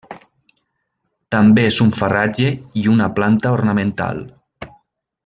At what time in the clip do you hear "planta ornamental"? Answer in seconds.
3.21-4.25